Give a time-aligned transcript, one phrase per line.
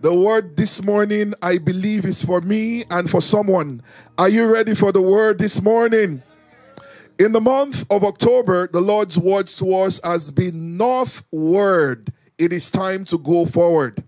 [0.00, 3.82] The word this morning, I believe, is for me and for someone.
[4.16, 6.22] Are you ready for the word this morning?
[7.18, 12.12] In the month of October, the Lord's words to us has been northward.
[12.38, 14.04] It is time to go forward.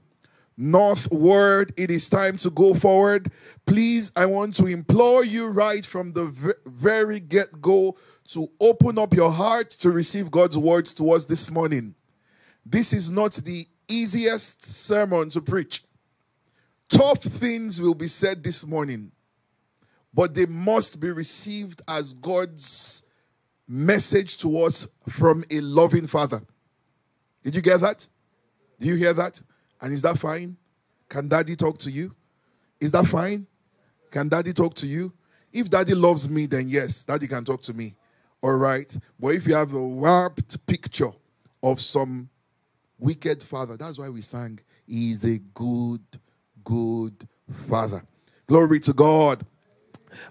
[0.57, 3.33] Northward, it is time to go forward.
[3.67, 7.97] Please, I want to implore you right from the very get go
[8.29, 11.97] to open up your heart to receive God's words to us this morning.
[12.65, 15.83] This is not the easiest sermon to preach.
[16.89, 19.13] Tough things will be said this morning,
[20.13, 23.05] but they must be received as God's
[23.69, 26.43] message to us from a loving Father.
[27.45, 28.07] Did you get that?
[28.79, 29.41] Do you hear that?
[29.81, 30.57] And is that fine?
[31.09, 32.15] Can daddy talk to you?
[32.81, 33.47] Is that fine?
[34.11, 35.13] Can daddy talk to you?
[35.53, 37.95] If daddy loves me, then yes, daddy can talk to me.
[38.43, 38.97] All right.
[39.19, 41.11] But if you have a warped picture
[41.63, 42.29] of some
[43.01, 46.03] wicked father, that's why we sang, He is a good,
[46.63, 47.27] good
[47.69, 48.05] father.
[48.47, 49.45] Glory to God.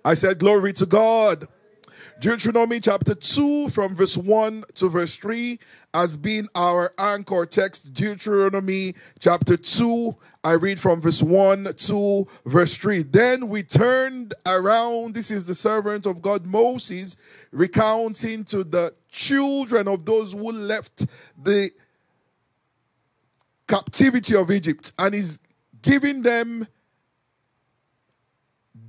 [0.03, 1.48] I said, Glory to God.
[2.20, 5.58] Deuteronomy chapter 2, from verse 1 to verse 3,
[5.94, 7.94] has been our anchor text.
[7.94, 13.04] Deuteronomy chapter 2, I read from verse 1 to verse 3.
[13.04, 15.14] Then we turned around.
[15.14, 17.16] This is the servant of God, Moses,
[17.52, 21.08] recounting to the children of those who left
[21.42, 21.72] the
[23.70, 25.39] captivity of Egypt and is
[25.81, 26.67] giving them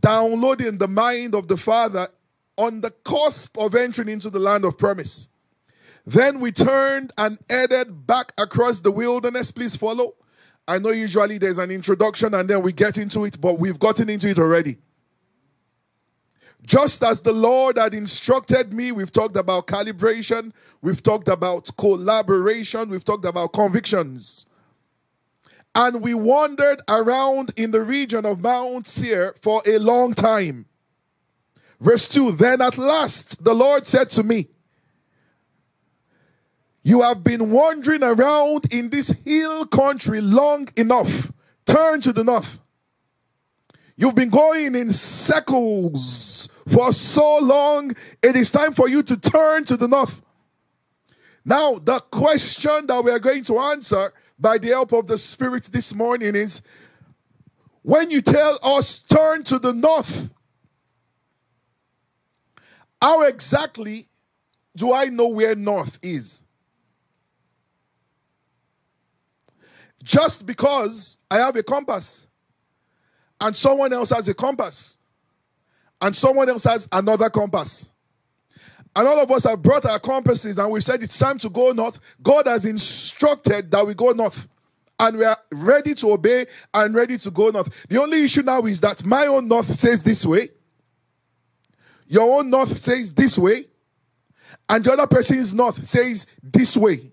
[0.00, 2.08] downloading the mind of the father
[2.56, 5.28] on the cusp of entering into the land of promise.
[6.06, 9.52] Then we turned and headed back across the wilderness.
[9.52, 10.14] Please follow.
[10.66, 14.08] I know usually there's an introduction and then we get into it, but we've gotten
[14.08, 14.78] into it already.
[16.64, 22.90] Just as the Lord had instructed me, we've talked about calibration, we've talked about collaboration,
[22.90, 24.46] we've talked about convictions.
[25.74, 30.66] And we wandered around in the region of Mount Seir for a long time.
[31.80, 34.48] Verse 2 Then at last the Lord said to me,
[36.82, 41.32] You have been wandering around in this hill country long enough.
[41.66, 42.60] Turn to the north.
[43.96, 47.94] You've been going in circles for so long.
[48.22, 50.22] It is time for you to turn to the north.
[51.44, 55.64] Now, the question that we are going to answer by the help of the Spirit
[55.64, 56.62] this morning is
[57.82, 60.32] when you tell us turn to the north,
[63.00, 64.08] how exactly
[64.74, 66.42] do I know where north is?
[70.02, 72.26] Just because I have a compass
[73.40, 74.96] and someone else has a compass
[76.00, 77.90] and someone else has another compass.
[78.96, 81.72] And all of us have brought our compasses and we've said it's time to go
[81.72, 82.00] north.
[82.22, 84.48] God has instructed that we go north.
[84.98, 87.86] And we are ready to obey and ready to go north.
[87.88, 90.50] The only issue now is that my own north says this way
[92.10, 93.66] your own north says this way,
[94.68, 97.12] and the other person's north says this way.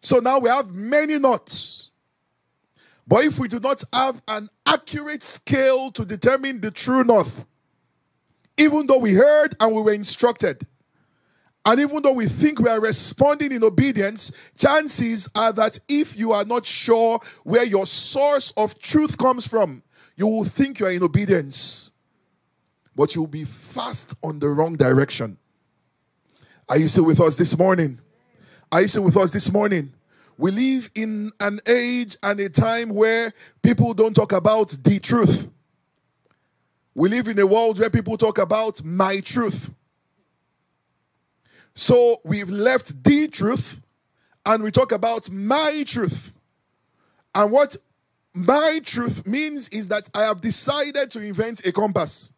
[0.00, 1.90] So now we have many norths.
[3.06, 7.44] But if we do not have an accurate scale to determine the true north,
[8.56, 10.66] even though we heard and we were instructed,
[11.64, 16.32] and even though we think we are responding in obedience, chances are that if you
[16.32, 19.82] are not sure where your source of truth comes from,
[20.16, 21.92] you will think you are in obedience
[22.94, 25.38] but you'll be fast on the wrong direction.
[26.68, 27.98] Are you still with us this morning?
[28.70, 29.92] Are you still with us this morning?
[30.38, 35.48] We live in an age and a time where people don't talk about the truth.
[36.94, 39.72] We live in a world where people talk about my truth.
[41.74, 43.80] So we've left the truth
[44.44, 46.34] and we talk about my truth.
[47.34, 47.76] And what
[48.34, 52.30] my truth means is that I have decided to invent a compass.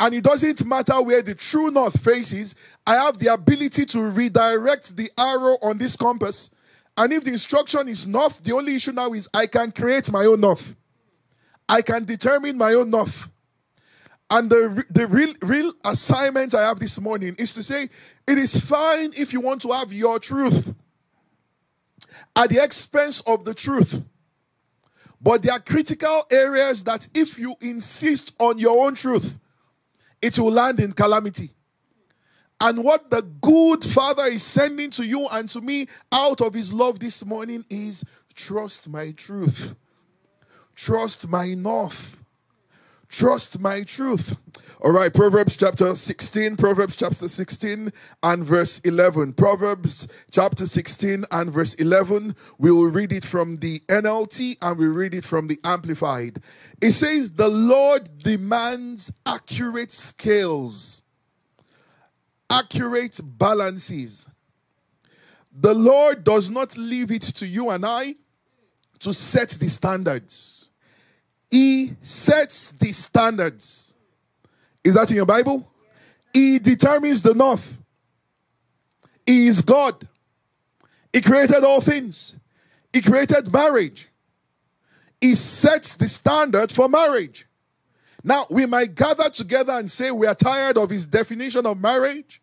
[0.00, 2.54] And it doesn't matter where the true north faces,
[2.86, 6.50] I have the ability to redirect the arrow on this compass.
[6.96, 10.24] And if the instruction is north, the only issue now is I can create my
[10.24, 10.74] own north.
[11.68, 13.30] I can determine my own north.
[14.34, 17.88] And the, the real, real assignment I have this morning is to say
[18.26, 20.74] it is fine if you want to have your truth
[22.34, 24.04] at the expense of the truth.
[25.20, 29.38] But there are critical areas that if you insist on your own truth,
[30.20, 31.50] it will land in calamity.
[32.60, 36.72] And what the good Father is sending to you and to me out of His
[36.72, 38.04] love this morning is
[38.34, 39.76] trust my truth,
[40.74, 42.16] trust my north,
[43.14, 44.36] trust my truth.
[44.80, 47.92] All right, Proverbs chapter 16, Proverbs chapter 16
[48.24, 49.34] and verse 11.
[49.34, 52.34] Proverbs chapter 16 and verse 11.
[52.58, 56.42] We will read it from the NLT and we read it from the Amplified.
[56.82, 61.02] It says, The Lord demands accurate scales,
[62.50, 64.28] accurate balances.
[65.52, 68.16] The Lord does not leave it to you and I
[68.98, 70.70] to set the standards.
[71.50, 73.94] He sets the standards.
[74.82, 75.70] Is that in your Bible?
[76.32, 77.80] He determines the north.
[79.24, 80.08] He is God.
[81.12, 82.38] He created all things.
[82.92, 84.08] He created marriage.
[85.20, 87.46] He sets the standard for marriage.
[88.22, 92.42] Now, we might gather together and say we are tired of his definition of marriage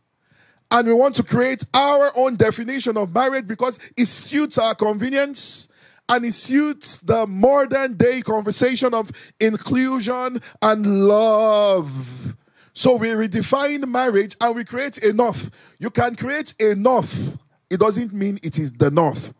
[0.71, 5.69] and we want to create our own definition of marriage because it suits our convenience
[6.11, 9.09] and it suits the modern day conversation of
[9.39, 12.35] inclusion and love.
[12.73, 15.49] So we redefine marriage and we create a north.
[15.79, 17.37] You can create a north,
[17.69, 19.33] it doesn't mean it is the north.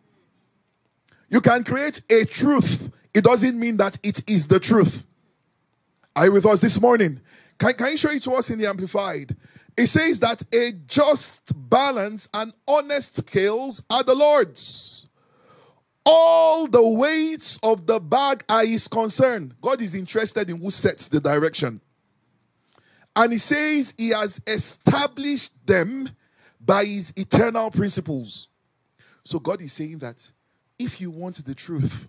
[1.28, 5.06] You can create a truth, it doesn't mean that it is the truth.
[6.16, 7.20] Are you with us this morning?
[7.58, 9.36] Can, can you show it to us in the Amplified?
[9.76, 15.06] It says that a just balance and honest scales are the Lord's
[16.04, 19.54] all the weights of the bag are his concern.
[19.60, 21.80] God is interested in who sets the direction.
[23.14, 26.08] And he says he has established them
[26.60, 28.48] by his eternal principles.
[29.24, 30.30] So God is saying that
[30.78, 32.08] if you want the truth,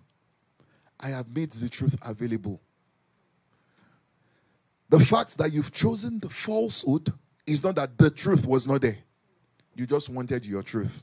[0.98, 2.60] I have made the truth available.
[4.88, 7.12] The fact that you've chosen the falsehood
[7.46, 8.98] is not that the truth was not there.
[9.74, 11.02] You just wanted your truth.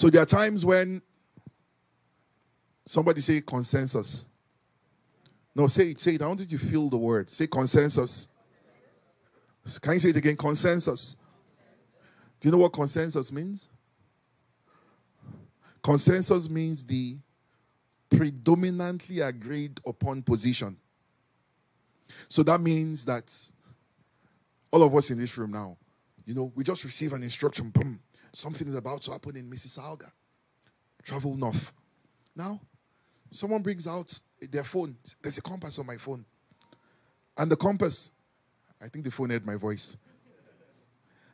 [0.00, 1.02] So there are times when
[2.86, 4.24] somebody say consensus.
[5.54, 6.22] No, say it, say it.
[6.22, 7.30] I want you to feel the word.
[7.30, 8.26] Say consensus.
[9.82, 10.38] Can you say it again?
[10.38, 11.16] Consensus.
[12.40, 13.68] Do you know what consensus means?
[15.82, 17.18] Consensus means the
[18.08, 20.78] predominantly agreed upon position.
[22.26, 23.30] So that means that
[24.70, 25.76] all of us in this room now,
[26.24, 28.00] you know, we just receive an instruction, boom,
[28.32, 30.10] Something is about to happen in Mississauga.
[31.02, 31.72] Travel north.
[32.36, 32.60] Now,
[33.30, 34.96] someone brings out their phone.
[35.22, 36.24] There's a compass on my phone.
[37.36, 38.10] And the compass,
[38.82, 39.96] I think the phone heard my voice.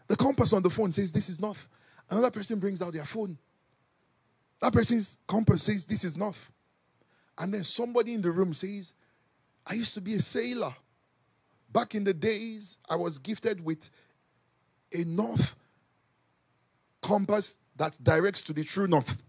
[0.08, 1.68] The compass on the phone says this is north.
[2.08, 3.36] Another person brings out their phone.
[4.60, 6.52] That person's compass says this is north.
[7.38, 8.94] And then somebody in the room says,
[9.66, 10.74] I used to be a sailor.
[11.72, 13.90] Back in the days, I was gifted with
[14.92, 15.56] a north
[17.06, 19.22] compass that directs to the true north.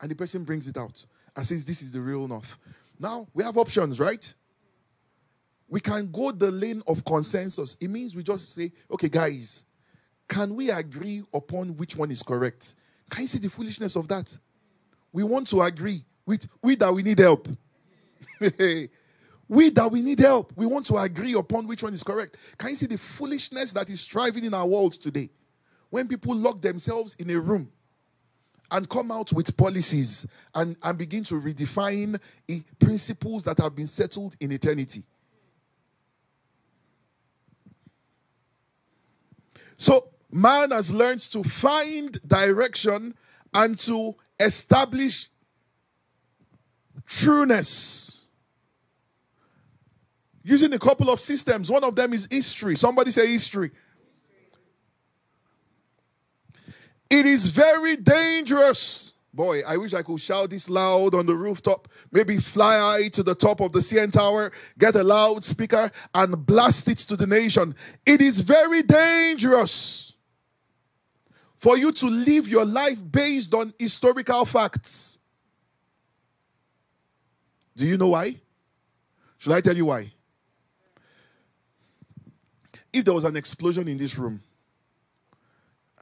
[0.00, 1.06] And the person brings it out
[1.36, 2.58] and says, This is the real north.
[2.98, 4.34] Now we have options, right?
[5.68, 7.76] We can go the lane of consensus.
[7.80, 9.64] It means we just say, Okay, guys,
[10.28, 12.74] can we agree upon which one is correct?
[13.10, 14.36] Can you see the foolishness of that?
[15.12, 17.46] We want to agree with we that we need help.
[19.48, 20.52] we that we need help.
[20.56, 22.38] We want to agree upon which one is correct.
[22.58, 25.30] Can you see the foolishness that is thriving in our world today?
[25.94, 27.70] When people lock themselves in a room
[28.72, 32.18] and come out with policies and, and begin to redefine
[32.80, 35.04] principles that have been settled in eternity.
[39.76, 43.14] So, man has learned to find direction
[43.54, 45.28] and to establish
[47.06, 48.24] trueness
[50.42, 51.70] using a couple of systems.
[51.70, 52.74] One of them is history.
[52.74, 53.70] Somebody say history.
[57.14, 59.14] It is very dangerous.
[59.32, 61.86] Boy, I wish I could shout this loud on the rooftop.
[62.10, 66.88] Maybe fly high to the top of the CN Tower, get a loudspeaker, and blast
[66.88, 67.76] it to the nation.
[68.04, 70.12] It is very dangerous
[71.54, 75.20] for you to live your life based on historical facts.
[77.76, 78.34] Do you know why?
[79.38, 80.10] Should I tell you why?
[82.92, 84.42] If there was an explosion in this room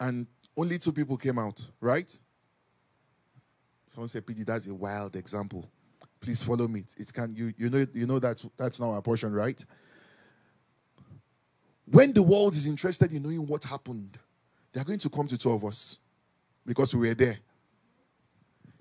[0.01, 0.27] and
[0.57, 2.19] only two people came out, right?
[3.87, 5.71] Someone said, PD, that's a wild example.
[6.21, 6.85] Please follow me.
[6.97, 9.63] It can you you know you know that that's not our portion, right?
[11.87, 14.17] When the world is interested in knowing what happened,
[14.73, 15.99] they are going to come to two of us
[16.65, 17.37] because we were there.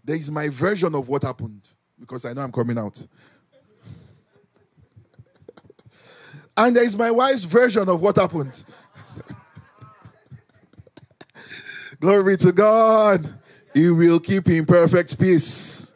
[0.03, 1.67] There is my version of what happened
[1.99, 3.05] because I know I'm coming out.
[6.57, 8.63] and there is my wife's version of what happened.
[12.01, 13.31] Glory to God.
[13.75, 15.93] He will keep in perfect peace.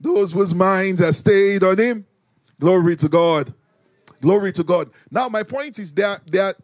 [0.00, 2.06] Those whose minds are stayed on him.
[2.60, 3.52] Glory to God.
[4.20, 4.90] Glory to God.
[5.10, 6.54] Now, my point is there, there are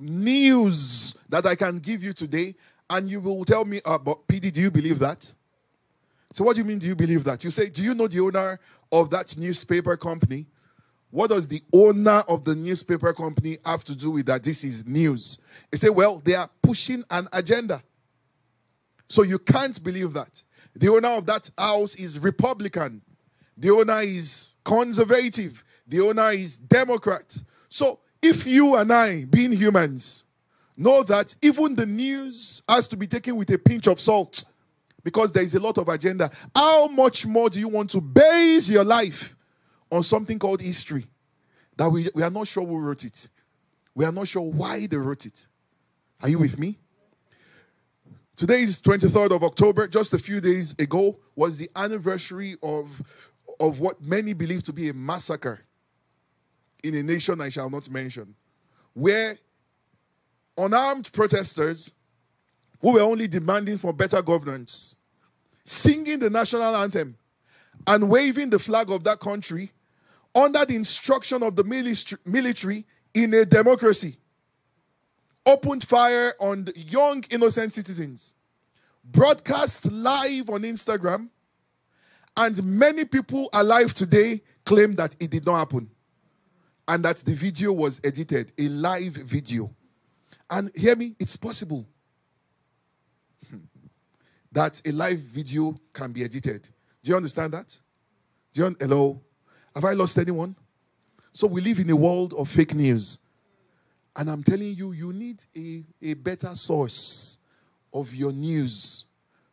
[0.00, 2.56] news that I can give you today,
[2.90, 5.32] and you will tell me, uh, but PD, do you believe that?
[6.32, 7.44] So, what do you mean, do you believe that?
[7.44, 8.58] You say, Do you know the owner
[8.90, 10.46] of that newspaper company?
[11.12, 14.42] What does the owner of the newspaper company have to do with that?
[14.42, 15.38] This is news.
[15.70, 17.80] They say, Well, they are pushing an agenda.
[19.12, 20.42] So, you can't believe that.
[20.74, 23.02] The owner of that house is Republican,
[23.58, 27.36] the owner is conservative, the owner is Democrat.
[27.68, 30.24] So, if you and I, being humans,
[30.78, 34.46] know that even the news has to be taken with a pinch of salt
[35.04, 36.30] because there is a lot of agenda.
[36.56, 39.36] How much more do you want to base your life
[39.90, 41.04] on something called history
[41.76, 43.28] that we, we are not sure who wrote it?
[43.94, 45.46] We are not sure why they wrote it.
[46.22, 46.78] Are you with me?
[48.42, 49.86] Today is 23rd of October.
[49.86, 53.00] Just a few days ago was the anniversary of,
[53.60, 55.60] of what many believe to be a massacre
[56.82, 58.34] in a nation I shall not mention,
[58.94, 59.38] where
[60.58, 61.92] unarmed protesters
[62.80, 64.96] who were only demanding for better governance,
[65.64, 67.16] singing the national anthem
[67.86, 69.70] and waving the flag of that country
[70.34, 71.62] under the instruction of the
[72.26, 74.16] military in a democracy,
[75.44, 78.34] opened fire on young innocent citizens,
[79.04, 81.28] broadcast live on Instagram,
[82.36, 85.90] and many people alive today claim that it did not happen
[86.88, 89.70] and that the video was edited, a live video.
[90.50, 91.86] And hear me, it's possible
[94.52, 96.68] that a live video can be edited.
[97.02, 97.74] Do you understand that?
[98.52, 99.20] Do you, hello?
[99.74, 100.54] Have I lost anyone?
[101.32, 103.18] So we live in a world of fake news.
[104.16, 107.38] And I'm telling you, you need a, a better source
[107.92, 109.04] of your news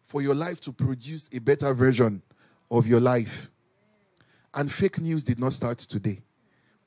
[0.04, 2.22] for your life to produce a better version
[2.70, 3.50] of your life.
[4.54, 6.22] And fake news did not start today.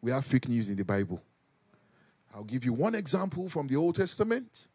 [0.01, 1.23] We have fake news in the Bible.
[2.35, 4.69] I'll give you one example from the Old Testament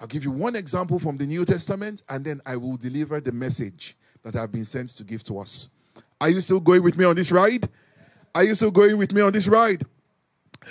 [0.00, 3.32] I'll give you one example from the New Testament, and then I will deliver the
[3.32, 5.68] message that I've been sent to give to us.
[6.20, 7.68] Are you still going with me on this ride?
[8.34, 9.84] Are you still going with me on this ride?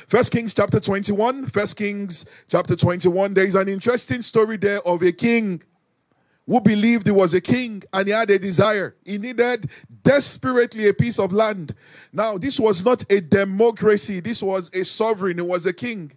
[0.08, 1.48] First Kings chapter 21.
[1.48, 3.34] First Kings chapter 21.
[3.34, 5.62] There is an interesting story there of a king
[6.46, 8.96] who believed he was a king and he had a desire.
[9.06, 9.70] He needed
[10.03, 11.75] desperately a piece of land.
[12.13, 16.12] Now, this was not a democracy, this was a sovereign, it was a king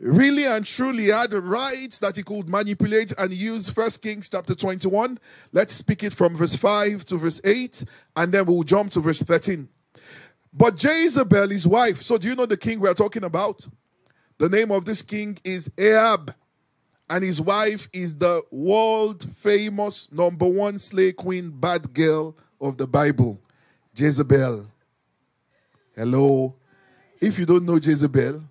[0.00, 5.18] really and truly had rights that he could manipulate and use first kings chapter 21
[5.52, 7.84] let's speak it from verse 5 to verse 8
[8.16, 9.68] and then we'll jump to verse 13
[10.52, 12.02] but jezebel his wife.
[12.02, 13.66] So do you know the king we're talking about?
[14.38, 16.34] The name of this king is ahab.
[17.08, 22.86] And his wife is the world famous number one slay queen bad girl of the
[22.86, 23.40] bible
[23.94, 24.66] jezebel.
[25.94, 26.54] Hello?
[27.20, 28.44] If you don't know jezebel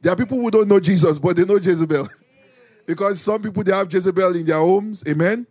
[0.00, 2.08] there are people who don't know Jesus, but they know Jezebel.
[2.86, 5.46] because some people they have Jezebel in their homes, amen.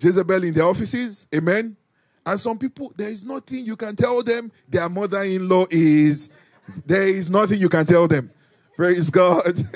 [0.00, 1.76] Jezebel in their offices, amen.
[2.28, 4.52] And some people, there is nothing you can tell them.
[4.68, 6.28] Their mother-in-law is.
[6.84, 8.30] There is nothing you can tell them.
[8.76, 9.66] Praise God.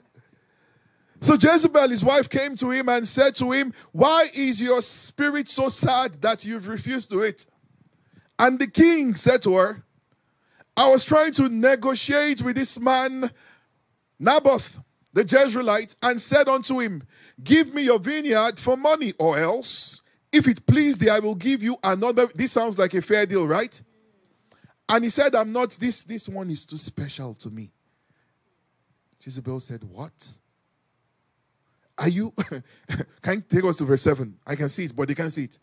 [1.20, 5.48] so Jezebel, his wife, came to him and said to him, Why is your spirit
[5.48, 7.46] so sad that you've refused to eat?
[8.38, 9.82] And the king said to her,
[10.76, 13.28] I was trying to negotiate with this man,
[14.20, 14.78] Naboth,
[15.14, 17.02] the Jezreelite, and said unto him,
[17.42, 20.01] Give me your vineyard for money, or else,
[20.32, 22.26] if it please thee, I will give you another.
[22.34, 23.80] This sounds like a fair deal, right?
[24.88, 27.72] And he said, I'm not, this, this one is too special to me.
[29.22, 30.38] Jezebel said, What?
[31.98, 32.32] Are you?
[33.22, 34.36] can you take us to verse 7?
[34.46, 35.58] I can see it, but they can't see it.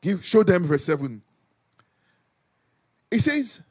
[0.00, 1.22] Give, show them verse 7.
[3.10, 3.62] He says,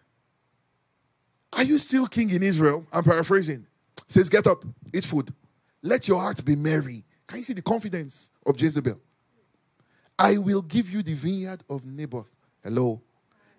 [1.56, 2.86] are you still king in Israel?
[2.92, 3.68] I'm paraphrasing.
[4.08, 5.34] Says, Get up, eat food.
[5.82, 7.06] Let your heart be merry.
[7.28, 9.00] Can you see the confidence of Jezebel?
[10.18, 12.30] I will give you the vineyard of Naboth.
[12.64, 13.02] Hello.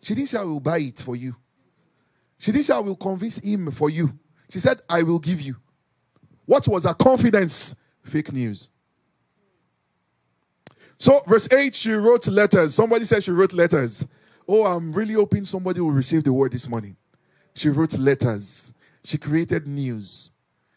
[0.00, 1.34] She didn't say, I will buy it for you.
[2.38, 4.18] She didn't say, I will convince him for you.
[4.50, 5.56] She said, I will give you.
[6.46, 7.74] What was her confidence?
[8.02, 8.68] Fake news.
[10.98, 12.74] So, verse 8, she wrote letters.
[12.74, 14.06] Somebody said she wrote letters.
[14.46, 16.96] Oh, I'm really hoping somebody will receive the word this morning.
[17.54, 18.74] She wrote letters.
[19.04, 20.30] She created news.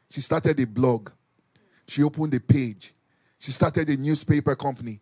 [0.10, 1.12] She started a blog.
[1.88, 2.94] She opened a page.
[3.40, 5.02] She started a newspaper company.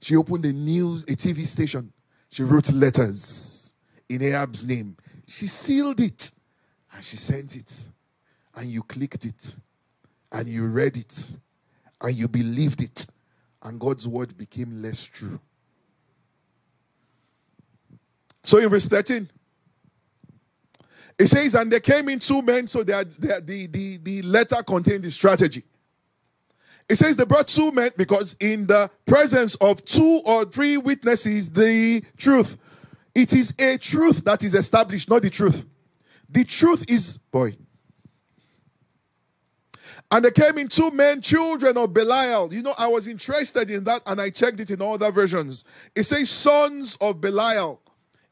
[0.00, 1.92] She opened a news, a TV station.
[2.30, 3.74] She wrote letters
[4.08, 4.96] in Ahab's name.
[5.26, 6.30] She sealed it
[6.94, 7.90] and she sent it.
[8.54, 9.56] And you clicked it
[10.32, 11.36] and you read it
[12.00, 13.06] and you believed it.
[13.62, 15.38] And God's word became less true.
[18.44, 19.28] So in verse 13,
[21.18, 24.62] it says, And there came in two men, so they they the, the, the letter
[24.62, 25.62] contained the strategy.
[26.90, 31.48] It says they brought two men because in the presence of two or three witnesses,
[31.52, 32.58] the truth.
[33.14, 35.64] It is a truth that is established, not the truth.
[36.28, 37.56] The truth is, boy.
[40.10, 42.52] And there came in two men, children of Belial.
[42.52, 45.64] You know, I was interested in that and I checked it in other versions.
[45.94, 47.80] It says sons of Belial.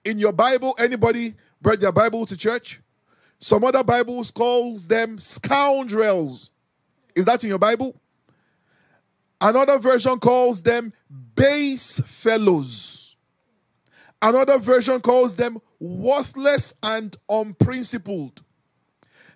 [0.04, 2.80] In your Bible, anybody brought their Bible to church?
[3.38, 6.50] Some other Bibles calls them scoundrels.
[7.14, 7.94] Is that in your Bible?
[9.40, 10.92] Another version calls them
[11.34, 13.16] base fellows.
[14.20, 18.42] Another version calls them worthless and unprincipled.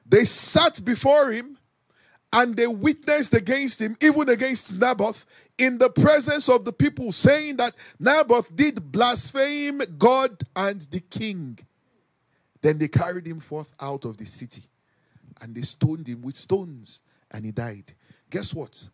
[0.05, 1.57] They sat before him
[2.33, 5.25] and they witnessed against him, even against Naboth,
[5.59, 11.59] in the presence of the people, saying that Naboth did blaspheme God and the king.
[12.63, 14.63] Then they carried him forth out of the city
[15.41, 17.93] and they stoned him with stones and he died.
[18.31, 18.89] Guess what?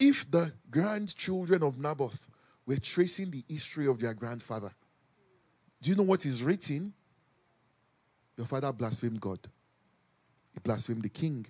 [0.00, 2.28] If the grandchildren of Naboth
[2.66, 4.70] were tracing the history of their grandfather,
[5.80, 6.92] do you know what is written?
[8.36, 9.40] Your father blasphemed God,
[10.52, 11.46] he blasphemed the king,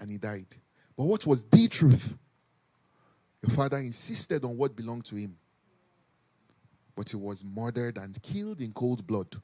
[0.00, 0.46] and he died.
[0.96, 2.16] But what was the truth?
[3.42, 5.36] Your father insisted on what belonged to him,
[6.94, 9.36] but he was murdered and killed in cold blood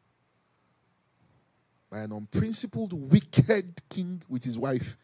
[1.91, 4.97] by an unprincipled, wicked king with his wife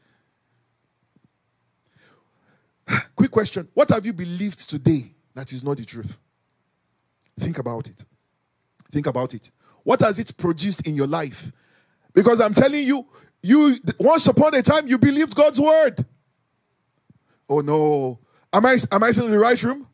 [3.17, 6.19] Quick question What have you believed today that is not the truth?
[7.39, 8.05] Think about it.
[8.93, 9.51] Think about it.
[9.83, 11.51] What has it produced in your life?
[12.15, 13.07] Because I'm telling you,
[13.43, 16.05] you once upon a time you believed God's word.
[17.49, 18.19] Oh no.
[18.53, 19.87] Am I am I still in the right room?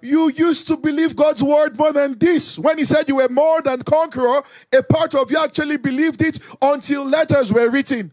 [0.00, 2.58] You used to believe God's word more than this.
[2.58, 4.42] When he said you were more than conqueror,
[4.72, 8.12] a part of you actually believed it until letters were written.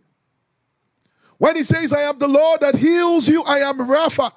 [1.38, 4.32] When he says, I am the Lord that heals you, I am Rapha.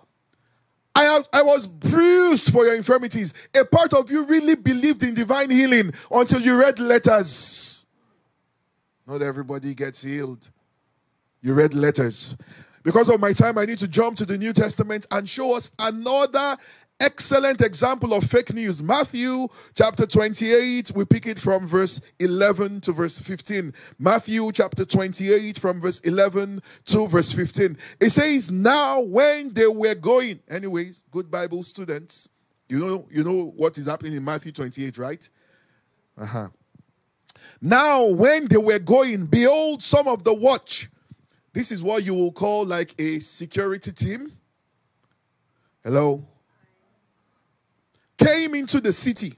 [0.99, 3.33] I, have, I was bruised for your infirmities.
[3.55, 7.87] A part of you really believed in divine healing until you read letters.
[9.07, 10.51] Not everybody gets healed.
[11.41, 12.37] You read letters.
[12.83, 15.71] Because of my time, I need to jump to the New Testament and show us
[15.79, 16.57] another
[17.01, 18.83] excellent example of fake news.
[18.83, 23.73] Matthew chapter 28, we pick it from verse 11 to verse 15.
[23.99, 27.77] Matthew chapter 28 from verse 11 to verse 15.
[28.01, 32.29] It says, Now when they were going, anyways, good Bible students,
[32.69, 35.29] you know, you know what is happening in Matthew 28, right?
[36.21, 36.49] Uh-huh.
[37.61, 40.89] Now when they were going, behold, some of the watch.
[41.53, 44.33] This is what you will call like a security team.
[45.83, 46.25] Hello?
[48.19, 49.35] Came into the city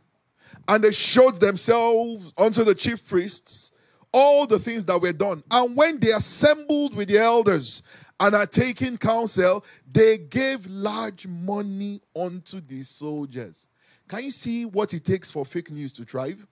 [0.69, 3.73] and they showed themselves unto the chief priests
[4.12, 5.43] all the things that were done.
[5.51, 7.83] And when they assembled with the elders
[8.19, 13.66] and are taking counsel, they gave large money unto the soldiers.
[14.09, 16.45] Can you see what it takes for fake news to thrive?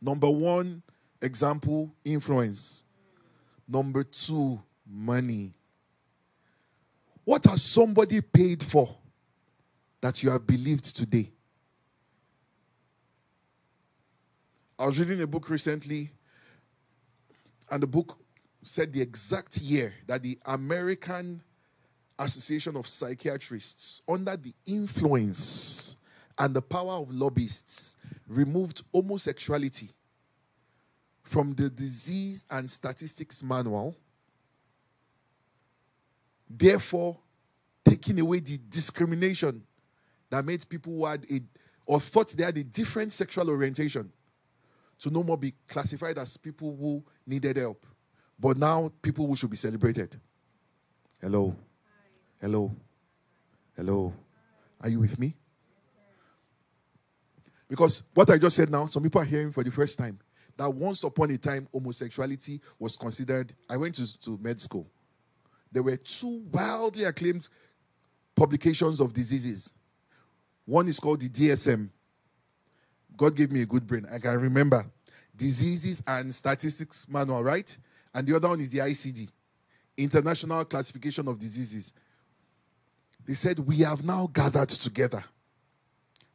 [0.00, 0.82] Number one,
[1.20, 2.84] example, influence.
[3.66, 5.52] Number two, money.
[7.24, 8.96] What has somebody paid for?
[10.02, 11.30] That you have believed today.
[14.78, 16.10] I was reading a book recently,
[17.70, 18.18] and the book
[18.64, 21.40] said the exact year that the American
[22.18, 25.96] Association of Psychiatrists, under the influence
[26.36, 29.90] and the power of lobbyists, removed homosexuality
[31.22, 33.96] from the Disease and Statistics Manual,
[36.50, 37.18] therefore,
[37.84, 39.62] taking away the discrimination
[40.32, 41.42] that made people who had a
[41.84, 44.10] or thought they had a different sexual orientation
[44.98, 47.84] to no more be classified as people who needed help,
[48.40, 50.16] but now people who should be celebrated.
[51.20, 51.54] Hello.
[52.40, 52.74] Hello.
[53.76, 54.14] Hello.
[54.80, 55.34] Are you with me?
[57.68, 60.18] Because what I just said now, some people are hearing for the first time
[60.56, 63.52] that once upon a time homosexuality was considered.
[63.68, 64.86] I went to, to med school.
[65.70, 67.48] There were two wildly acclaimed
[68.34, 69.74] publications of diseases
[70.64, 71.88] one is called the DSM.
[73.16, 74.06] God gave me a good brain.
[74.12, 74.84] I can remember
[75.36, 77.76] diseases and statistics manual, right?
[78.14, 79.28] And the other one is the ICD,
[79.96, 81.92] International Classification of Diseases.
[83.26, 85.24] They said, We have now gathered together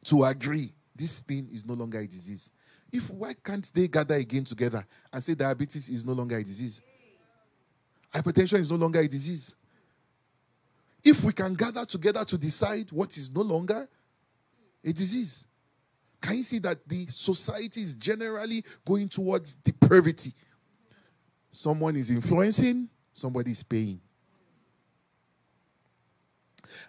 [0.04, 2.52] to agree this thing is no longer a disease.
[2.90, 6.82] If why can't they gather again together and say diabetes is no longer a disease?
[8.12, 9.54] Hypertension is no longer a disease.
[11.04, 13.88] If we can gather together to decide what is no longer
[14.84, 15.46] a disease.
[16.20, 20.32] Can you see that the society is generally going towards depravity?
[21.50, 24.00] Someone is influencing, somebody is paying.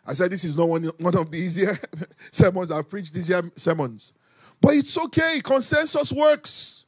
[0.06, 1.80] I said this is not one, one of the easier
[2.32, 4.13] sermons I've preached this year sermons.
[4.62, 5.41] But it's okay.
[5.41, 6.86] Consensus works.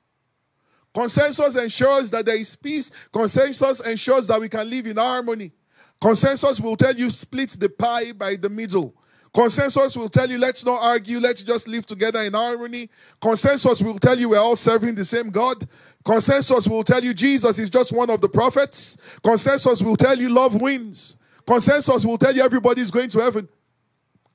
[0.94, 2.92] Consensus ensures that there is peace.
[3.14, 5.54] Consensus ensures that we can live in harmony.
[6.02, 8.94] Consensus will tell you split the pie by the middle.
[9.34, 12.89] Consensus will tell you let's not argue, let's just live together in harmony.
[13.22, 15.67] Consensus will tell you we're all serving the same God.
[16.04, 18.98] Consensus will tell you Jesus is just one of the prophets.
[19.24, 21.15] Consensus will tell you love wins.
[21.48, 23.48] Consensus will tell you everybody's going to heaven.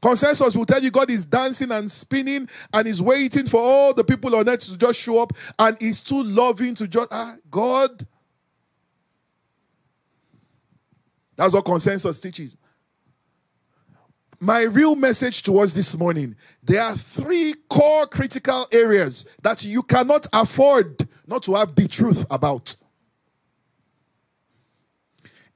[0.01, 4.05] Consensus will tell you God is dancing and spinning and is waiting for all the
[4.05, 8.07] people on earth to just show up and is too loving to just, ah, God.
[11.37, 12.57] That's what consensus teaches.
[14.39, 19.83] My real message to us this morning there are three core critical areas that you
[19.83, 22.75] cannot afford not to have the truth about.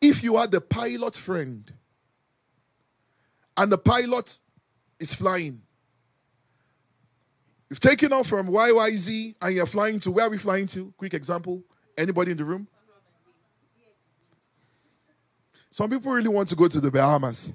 [0.00, 1.70] If you are the pilot friend
[3.56, 4.38] and the pilot
[4.98, 5.60] is flying,
[7.68, 10.94] you've taken off from YYZ and you're flying to where are we flying to?
[10.96, 11.62] Quick example.
[11.98, 12.66] Anybody in the room?
[15.68, 17.52] Some people really want to go to the Bahamas.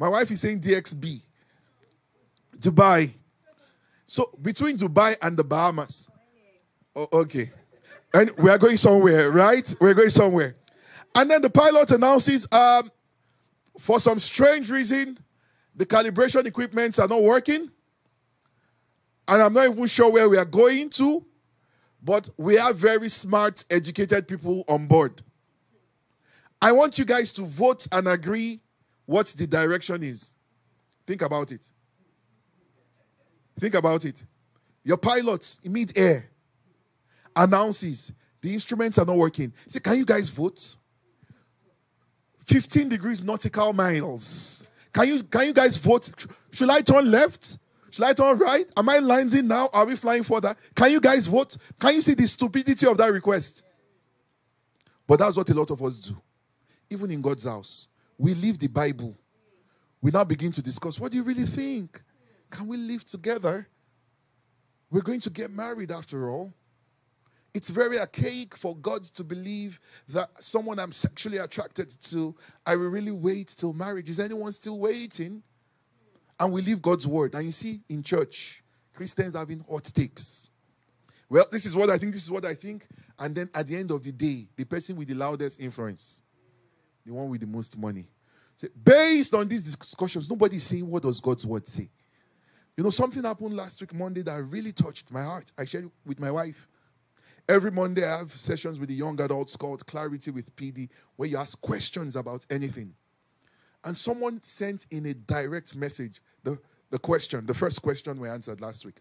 [0.00, 1.20] My wife is saying DXB.
[2.58, 3.12] Dubai.
[4.06, 6.08] So between Dubai and the Bahamas.
[6.96, 7.52] Oh, okay.
[8.14, 9.74] And we are going somewhere, right?
[9.78, 10.56] We're going somewhere.
[11.14, 12.90] And then the pilot announces, um,
[13.78, 15.18] for some strange reason,
[15.76, 17.70] the calibration equipments are not working.
[19.28, 21.26] And I'm not even sure where we are going to,
[22.02, 25.22] but we have very smart, educated people on board.
[26.62, 28.62] I want you guys to vote and agree
[29.10, 30.34] what the direction is.
[31.04, 31.68] Think about it.
[33.58, 34.24] Think about it.
[34.84, 36.30] Your pilot, in mid-air,
[37.34, 39.52] announces the instruments are not working.
[39.66, 40.76] Say, can you guys vote?
[42.44, 44.64] 15 degrees nautical miles.
[44.92, 46.26] Can you can you guys vote?
[46.52, 47.58] Should I turn left?
[47.90, 48.70] Should I turn right?
[48.76, 49.68] Am I landing now?
[49.72, 50.54] Are we flying further?
[50.76, 51.56] Can you guys vote?
[51.80, 53.64] Can you see the stupidity of that request?
[55.04, 56.16] But that's what a lot of us do.
[56.88, 57.88] Even in God's house,
[58.20, 59.16] we leave the Bible.
[60.02, 62.02] We now begin to discuss what do you really think?
[62.50, 63.66] Can we live together?
[64.90, 66.52] We're going to get married after all.
[67.54, 72.34] It's very archaic for God to believe that someone I'm sexually attracted to,
[72.66, 74.10] I will really wait till marriage.
[74.10, 75.42] Is anyone still waiting?
[76.38, 77.34] And we leave God's word.
[77.34, 78.62] And you see, in church,
[78.94, 80.50] Christians having hot takes.
[81.28, 82.86] Well, this is what I think, this is what I think.
[83.18, 86.22] And then at the end of the day, the person with the loudest influence,
[87.04, 88.06] the one with the most money.
[88.56, 91.88] Say, based on these discussions, nobody's saying what does God's word say.
[92.76, 95.52] You know, something happened last week, Monday, that really touched my heart.
[95.58, 96.66] I shared it with my wife.
[97.48, 101.36] Every Monday, I have sessions with the young adults called Clarity with PD, where you
[101.36, 102.94] ask questions about anything.
[103.84, 106.58] And someone sent in a direct message the,
[106.90, 109.00] the question, the first question we answered last week.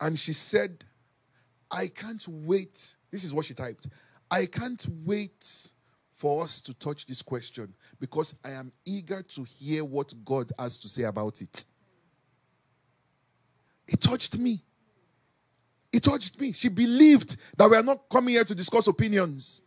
[0.00, 0.84] And she said,
[1.70, 2.96] I can't wait.
[3.10, 3.88] This is what she typed.
[4.30, 5.70] I can't wait
[6.16, 10.78] for us to touch this question because I am eager to hear what God has
[10.78, 11.64] to say about it.
[13.86, 14.62] It touched me.
[15.92, 16.52] It touched me.
[16.52, 19.60] She believed that we are not coming here to discuss opinions.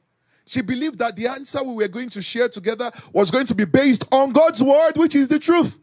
[0.46, 3.66] She believed that the answer we were going to share together was going to be
[3.66, 5.78] based on God's word, which is the truth,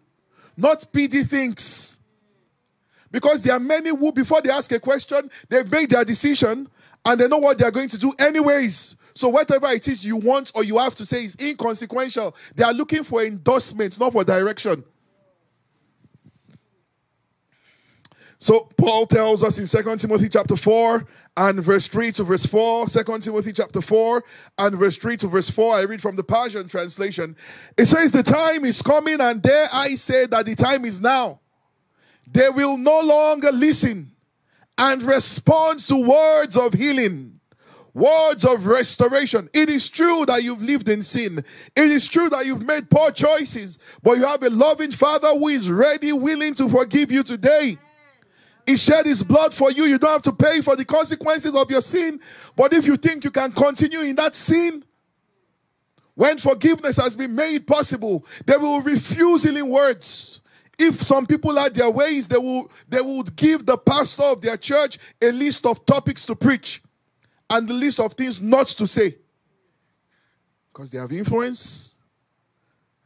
[0.57, 2.01] not PD thinks.
[3.13, 6.69] Because there are many who, before they ask a question, they've made their decision
[7.05, 8.97] and they know what they're going to do anyways.
[9.17, 12.37] So whatever it is you want or you have to say is inconsequential.
[12.55, 14.85] They are looking for endorsement, not for direction.
[18.39, 21.07] So Paul tells us in 2 Timothy chapter 4
[21.39, 24.23] and verse 3 to verse 4, 2 Timothy chapter 4
[24.59, 27.37] and verse 3 to verse 4, I read from the Passion translation.
[27.79, 31.41] It says, The time is coming, and there I say that the time is now.
[32.31, 34.13] They will no longer listen
[34.77, 37.36] and respond to words of healing,
[37.97, 39.49] words of restoration.
[39.55, 41.39] It is true that you've lived in sin.
[41.75, 45.49] It is true that you've made poor choices, but you have a loving Father who
[45.49, 47.79] is ready, willing to forgive you today.
[48.67, 49.85] He shed his blood for you.
[49.85, 52.21] You don't have to pay for the consequences of your sin.
[52.55, 54.85] But if you think you can continue in that sin,
[56.15, 60.41] when forgiveness has been made possible, they will refuse healing words.
[60.79, 64.59] If some people had their ways, they will they would give the pastor of their
[64.59, 66.83] church a list of topics to preach
[67.49, 69.17] and the list of things not to say.
[70.73, 71.95] Because they have influence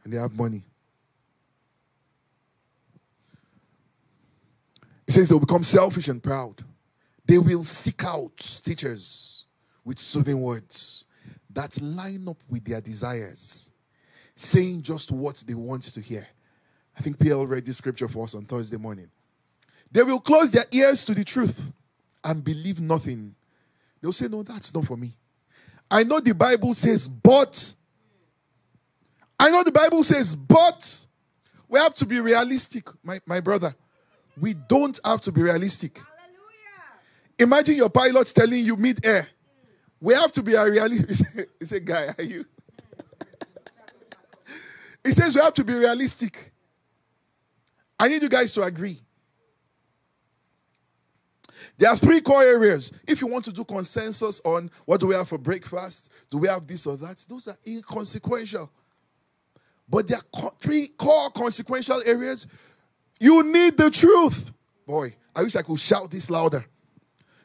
[0.04, 0.64] and they have money.
[5.06, 6.62] He says they'll become selfish and proud.
[7.26, 9.46] They will seek out teachers
[9.84, 11.04] with soothing words
[11.52, 13.72] that line up with their desires,
[14.34, 16.26] saying just what they want to hear.
[16.96, 19.10] I think PL read this scripture for us on Thursday morning.
[19.90, 21.60] They will close their ears to the truth
[22.22, 23.34] and believe nothing.
[24.00, 25.14] They'll say, No, that's not for me.
[25.90, 27.74] I know the Bible says, but.
[29.38, 31.06] I know the Bible says, but.
[31.68, 33.74] We have to be realistic, my, my brother.
[34.40, 35.98] We don't have to be realistic.
[35.98, 37.38] Hallelujah.
[37.38, 39.28] Imagine your pilot telling you mid air.
[40.00, 41.24] We have to be a realist.
[41.60, 42.44] he said, Guy, are you?
[45.04, 46.52] he says we have to be realistic.
[47.98, 48.98] I need you guys to agree.
[51.80, 52.92] There are three core areas.
[53.08, 56.46] If you want to do consensus on what do we have for breakfast, do we
[56.46, 58.70] have this or that, those are inconsequential.
[59.88, 62.46] But there are three core consequential areas.
[63.18, 64.52] You need the truth.
[64.86, 66.66] Boy, I wish I could shout this louder.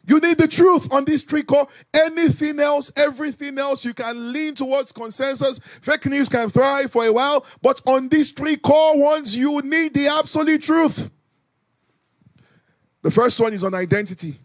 [0.06, 1.70] You need the truth on this three core.
[1.94, 5.62] Anything else, everything else, you can lean towards consensus.
[5.82, 9.94] Fake news can thrive for a while, but on these three core ones, you need
[9.94, 11.10] the absolute truth.
[13.06, 14.36] The first one is on identity.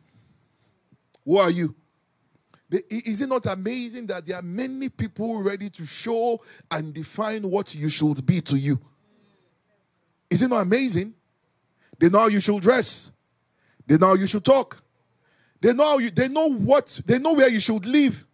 [1.25, 1.75] Who are you?
[2.91, 7.75] Is it not amazing that there are many people ready to show and define what
[7.75, 8.79] you should be to you?
[10.29, 11.15] Is it not amazing?
[11.99, 13.11] They know how you should dress.
[13.87, 14.83] They know how you should talk.
[15.63, 18.27] They know you, they know what they know where you should live.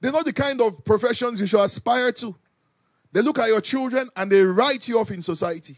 [0.00, 2.36] They know the kind of professions you should aspire to.
[3.10, 5.76] They look at your children and they write you off in society.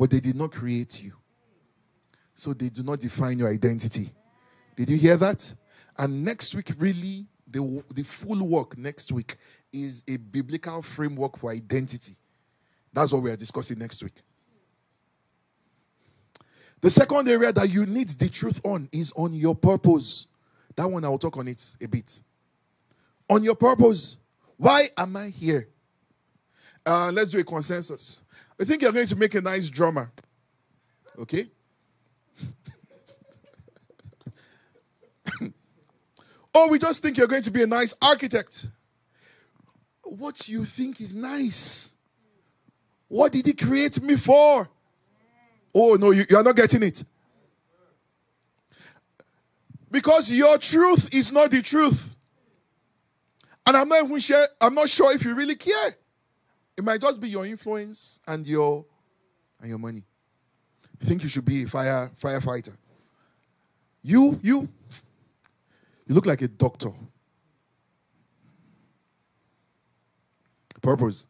[0.00, 1.12] But they did not create you.
[2.34, 4.10] So they do not define your identity.
[4.74, 5.54] Did you hear that?
[5.98, 9.36] And next week, really, the, the full work next week
[9.70, 12.14] is a biblical framework for identity.
[12.94, 14.14] That's what we are discussing next week.
[16.80, 20.28] The second area that you need the truth on is on your purpose.
[20.76, 22.22] That one I'll talk on it a bit.
[23.28, 24.16] On your purpose.
[24.56, 25.68] Why am I here?
[26.86, 28.22] Uh, let's do a consensus.
[28.60, 30.12] I think you're going to make a nice drummer.
[31.18, 31.48] Okay?
[36.54, 38.66] or we just think you're going to be a nice architect.
[40.04, 41.96] What you think is nice?
[43.08, 44.68] What did he create me for?
[45.74, 47.02] Oh, no, you, you are not getting it.
[49.90, 52.14] Because your truth is not the truth.
[53.66, 55.96] And I'm not even sure, I'm not sure if you really care.
[56.76, 58.84] It might just be your influence and your
[59.60, 60.04] and your money.
[61.00, 62.72] You think you should be a fire firefighter.
[64.02, 64.68] You, you,
[66.06, 66.90] you look like a doctor.
[70.80, 71.26] Purpose.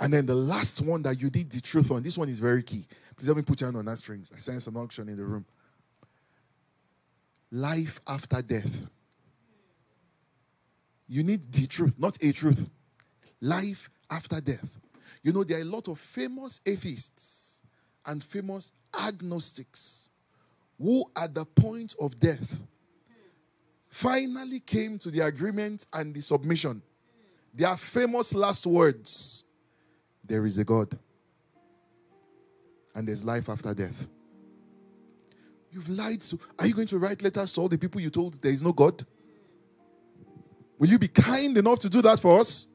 [0.00, 2.62] And then the last one that you did the truth on, this one is very
[2.62, 2.86] key.
[3.16, 4.30] Please let me put your hand on that strings.
[4.34, 5.44] I sense an unction in the room.
[7.50, 8.86] Life after death.
[11.08, 12.68] You need the truth, not a truth.
[13.40, 14.80] Life after death.
[15.22, 17.60] You know, there are a lot of famous atheists
[18.04, 20.10] and famous agnostics
[20.80, 22.62] who, at the point of death,
[23.88, 26.82] finally came to the agreement and the submission.
[27.54, 29.44] Their famous last words
[30.24, 30.96] there is a God
[32.94, 34.06] and there's life after death.
[35.70, 36.38] You've lied to.
[36.58, 38.72] Are you going to write letters to all the people you told there is no
[38.72, 39.04] God?
[40.78, 42.66] Will you be kind enough to do that for us?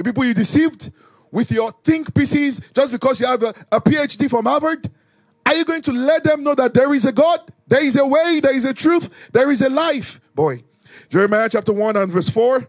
[0.00, 0.92] The people you deceived
[1.30, 4.90] with your think pieces just because you have a, a PhD from Harvard?
[5.44, 7.40] Are you going to let them know that there is a God?
[7.66, 10.18] There is a way, there is a truth, there is a life.
[10.34, 10.64] Boy,
[11.10, 12.66] Jeremiah chapter 1 and verse 4.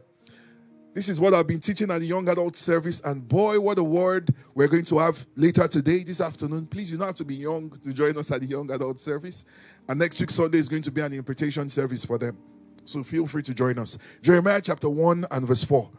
[0.94, 3.84] This is what I've been teaching at the young adult service, and boy, what a
[3.84, 6.68] word we're going to have later today, this afternoon.
[6.68, 9.46] Please, you don't have to be young to join us at the young adult service.
[9.88, 12.38] And next week, Sunday, is going to be an interpretation service for them.
[12.84, 13.98] So feel free to join us.
[14.22, 15.90] Jeremiah chapter 1 and verse 4.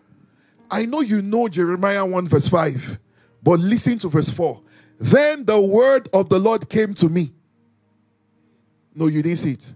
[0.73, 2.99] I know you know Jeremiah 1 verse 5,
[3.43, 4.63] but listen to verse 4.
[4.99, 7.35] Then the word of the Lord came to me.
[8.95, 9.75] No, you didn't see it.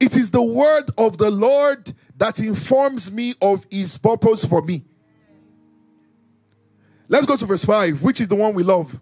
[0.00, 4.84] It is the word of the Lord that informs me of his purpose for me.
[7.08, 8.98] Let's go to verse 5, which is the one we love.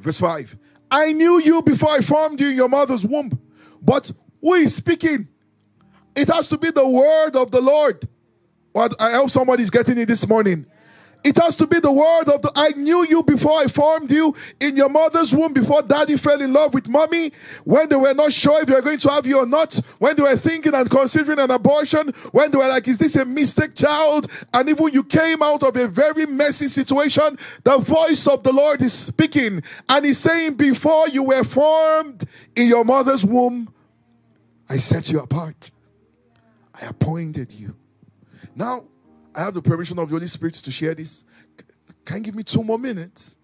[0.00, 0.56] Verse 5
[0.90, 3.38] I knew you before I formed you in your mother's womb.
[3.80, 4.10] But
[4.40, 5.28] who is speaking?
[6.16, 8.08] It has to be the word of the Lord.
[8.76, 10.66] I hope somebody's getting it this morning.
[11.24, 14.36] It has to be the word of the, I knew you before I formed you
[14.60, 17.32] in your mother's womb, before daddy fell in love with mommy,
[17.64, 20.22] when they were not sure if you're going to have you or not, when they
[20.22, 24.30] were thinking and considering an abortion, when they were like, is this a mistake child?
[24.54, 28.80] And even you came out of a very messy situation, the voice of the Lord
[28.82, 33.74] is speaking and he's saying, before you were formed in your mother's womb,
[34.68, 35.72] I set you apart.
[36.80, 37.74] I appointed you.
[38.56, 38.84] Now,
[39.34, 41.24] I have the permission of the Holy Spirit to share this.
[42.06, 43.36] Can you give me two more minutes?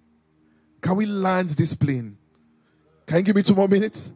[0.80, 2.16] Can we land this plane?
[3.06, 4.14] Can you give me two more minutes?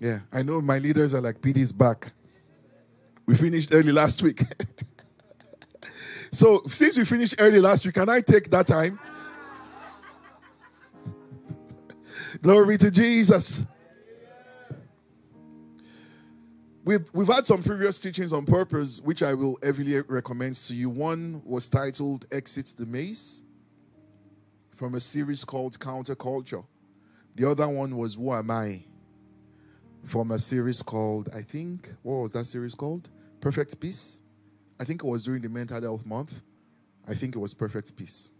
[0.00, 2.12] Yeah, I know my leaders are like, PD's back.
[3.26, 4.40] We finished early last week.
[6.32, 8.98] so, since we finished early last week, can I take that time?
[12.42, 13.66] Glory to Jesus.
[16.88, 20.88] We've, we've had some previous teachings on purpose, which I will heavily recommend to you.
[20.88, 23.42] One was titled Exit the Maze
[24.74, 26.64] from a series called Counterculture.
[27.34, 28.86] The other one was Who Am I
[30.02, 33.10] from a series called, I think, what was that series called?
[33.42, 34.22] Perfect Peace.
[34.80, 36.40] I think it was during the Mental Health Month.
[37.06, 38.30] I think it was Perfect Peace.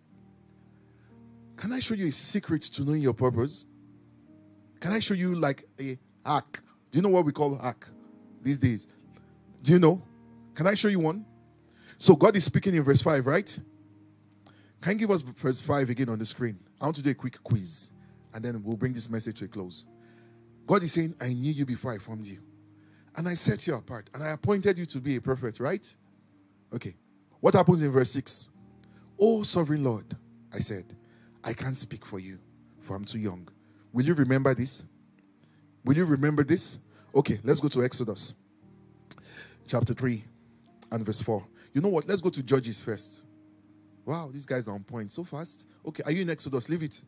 [1.58, 3.66] Can I show you a secret to knowing your purpose?
[4.80, 6.62] Can I show you like a hack?
[6.90, 7.86] Do you know what we call hack?
[8.48, 8.88] These days.
[9.62, 10.02] Do you know?
[10.54, 11.24] Can I show you one?
[11.98, 13.58] So God is speaking in verse 5, right?
[14.80, 16.58] Can you give us verse 5 again on the screen?
[16.80, 17.90] I want to do a quick quiz
[18.32, 19.84] and then we'll bring this message to a close.
[20.66, 22.40] God is saying, I knew you before I formed you.
[23.16, 25.96] And I set you apart and I appointed you to be a prophet, right?
[26.74, 26.94] Okay.
[27.40, 28.48] What happens in verse 6?
[29.20, 30.16] Oh, sovereign Lord,
[30.52, 30.84] I said,
[31.44, 32.38] I can't speak for you,
[32.80, 33.48] for I'm too young.
[33.92, 34.84] Will you remember this?
[35.84, 36.78] Will you remember this?
[37.14, 38.34] Okay, let's go to Exodus
[39.66, 40.24] chapter 3
[40.92, 41.44] and verse 4.
[41.74, 42.08] You know what?
[42.08, 43.24] Let's go to Judges first.
[44.04, 45.66] Wow, these guys are on point so fast.
[45.86, 46.68] Okay, are you in Exodus?
[46.68, 47.02] Leave it.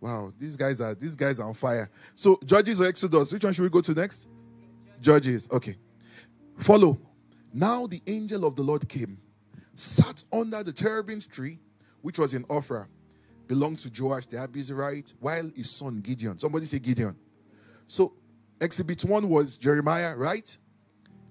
[0.00, 1.90] Wow, these guys are these guys are on fire.
[2.14, 4.28] So Judges or Exodus, which one should we go to next?
[5.00, 5.48] Judges.
[5.52, 5.76] Okay.
[6.58, 6.98] Follow.
[7.52, 9.18] Now the angel of the Lord came,
[9.74, 11.58] sat under the terebinth tree,
[12.00, 12.86] which was in Ophrah,
[13.46, 16.38] belonged to Joash the Abiezrite, while his son Gideon.
[16.38, 17.16] Somebody say Gideon.
[17.86, 18.14] So
[18.60, 20.56] Exhibit one was Jeremiah, right?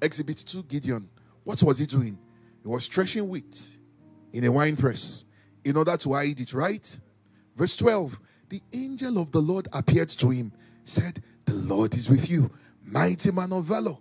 [0.01, 1.09] Exhibit two, Gideon.
[1.43, 2.17] What was he doing?
[2.61, 3.79] He was threshing wheat
[4.33, 5.25] in a wine press
[5.63, 6.99] in order to hide it, right?
[7.55, 10.51] Verse 12 The angel of the Lord appeared to him,
[10.83, 12.51] said, The Lord is with you,
[12.83, 13.97] mighty man of valor.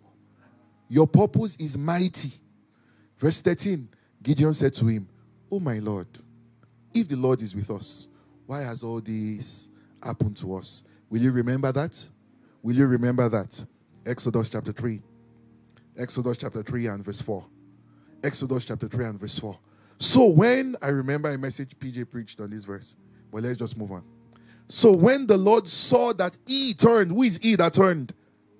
[0.89, 2.33] Your purpose is mighty.
[3.19, 3.89] Verse 13
[4.23, 5.09] Gideon said to him,
[5.51, 6.09] Oh my Lord,
[6.93, 8.09] if the Lord is with us,
[8.47, 9.71] why has all this
[10.03, 10.85] happened to us?
[11.11, 12.11] Will you remember that?
[12.65, 13.63] Will you remember that?
[14.07, 14.99] Exodus chapter 3.
[15.99, 17.45] Exodus chapter 3 and verse 4.
[18.25, 19.59] Exodus chapter 3 and verse 4.
[19.99, 22.97] So when I remember a message PJ preached on this verse,
[23.31, 24.03] but let's just move on.
[24.69, 28.15] So when the Lord saw that he turned, who is he that turned?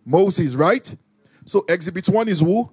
[0.05, 0.95] Moses, right?
[1.47, 2.71] So exhibit 1 is who?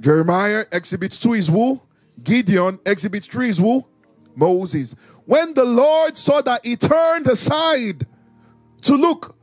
[0.00, 0.64] Jeremiah.
[0.72, 1.82] Exhibit 2 is who?
[2.22, 2.80] Gideon.
[2.86, 3.86] Exhibit 3 is who?
[4.34, 4.96] Moses.
[5.26, 8.06] When the Lord saw that he turned aside
[8.82, 9.33] to look,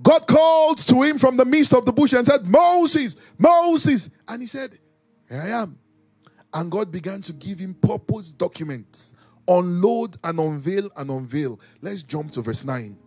[0.00, 4.10] God called to him from the midst of the bush and said, Moses, Moses.
[4.26, 4.78] And he said,
[5.28, 5.78] Here I am.
[6.54, 9.14] And God began to give him purpose documents,
[9.48, 11.60] unload and unveil and unveil.
[11.80, 12.98] Let's jump to verse 9.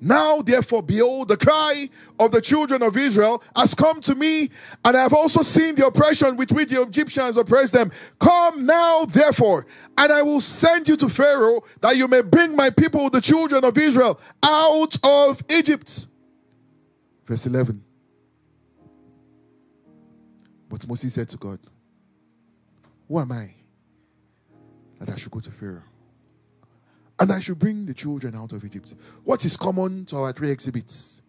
[0.00, 4.50] Now, therefore, behold, the cry of the children of Israel has come to me,
[4.84, 7.90] and I have also seen the oppression with which the Egyptians oppress them.
[8.18, 12.68] Come now, therefore, and I will send you to Pharaoh, that you may bring my
[12.70, 16.08] people, the children of Israel, out of Egypt.
[17.24, 17.82] Verse 11.
[20.68, 21.58] But Moses said to God,
[23.08, 23.54] Who am I
[24.98, 25.82] that I should go to Pharaoh?
[27.18, 28.94] And I should bring the children out of Egypt.
[29.24, 31.22] What is common to our three exhibits?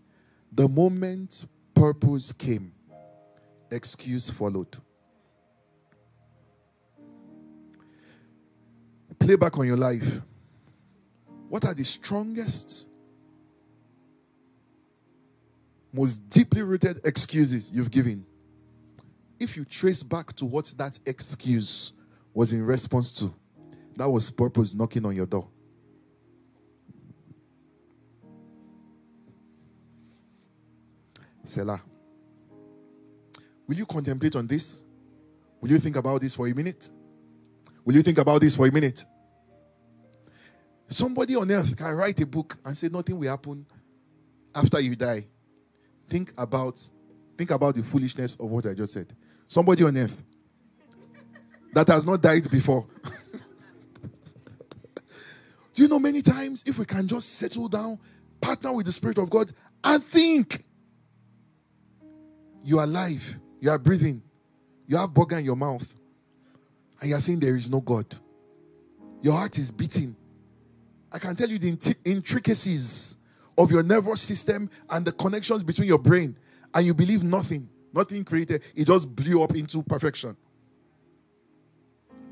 [0.51, 2.73] The moment purpose came,
[3.71, 4.77] excuse followed.
[9.19, 10.21] Play back on your life.
[11.49, 12.87] What are the strongest,
[15.93, 18.25] most deeply rooted excuses you've given?
[19.39, 21.93] If you trace back to what that excuse
[22.33, 23.33] was in response to,
[23.95, 25.47] that was purpose knocking on your door.
[31.47, 31.81] Selah.
[33.67, 34.81] Will you contemplate on this?
[35.61, 36.89] Will you think about this for a minute?
[37.83, 39.03] Will you think about this for a minute?
[40.89, 43.65] Somebody on earth can write a book and say nothing will happen
[44.55, 45.25] after you die.
[46.07, 46.81] Think about
[47.37, 49.13] think about the foolishness of what I just said.
[49.47, 50.23] Somebody on earth.
[51.73, 52.87] that has not died before.
[55.73, 57.99] Do you know many times if we can just settle down,
[58.41, 59.51] partner with the Spirit of God,
[59.83, 60.63] and think
[62.67, 64.21] you are alive, you are breathing,
[64.87, 65.87] you have burger in your mouth,
[66.99, 68.05] and you are saying there is no God.
[69.21, 70.13] Your heart is beating.
[71.09, 73.15] I can tell you the intricacies
[73.57, 76.35] of your nervous system and the connections between your brain,
[76.73, 80.35] and you believe nothing, nothing created, it just blew up into perfection.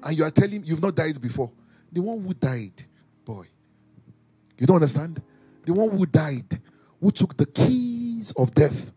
[0.04, 1.50] And you are telling you've not died before.
[1.94, 2.84] The one who died,
[3.24, 3.46] boy,
[4.58, 5.22] you don't understand?
[5.64, 6.60] The one who died,
[7.00, 8.92] who took the keys of death,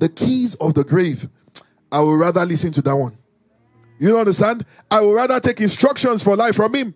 [0.00, 1.28] the keys of the grave.
[1.92, 3.16] I would rather listen to that one.
[3.98, 4.64] You don't understand?
[4.90, 6.94] I would rather take instructions for life from him.